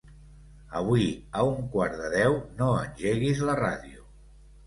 [0.79, 1.03] Avui
[1.41, 4.05] a un quart de deu no engeguis la ràdio.